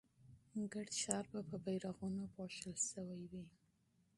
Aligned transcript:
ټول 0.49 0.67
ښار 1.01 1.25
به 1.33 1.41
په 1.49 1.55
بيرغونو 1.65 2.23
پوښل 2.35 2.73
شوی 2.89 3.21
وي. 3.31 3.45